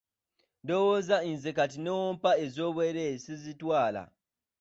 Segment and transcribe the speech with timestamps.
[0.63, 4.03] Ndowooza nze kati n'obwompa ez'obwerere sizitwala.